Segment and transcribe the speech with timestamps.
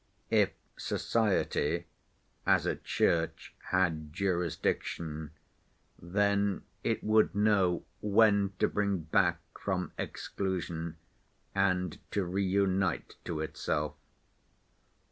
[0.31, 1.85] If society,
[2.43, 5.29] as a Church, had jurisdiction,
[6.01, 10.97] then it would know when to bring back from exclusion
[11.53, 13.93] and to reunite to itself.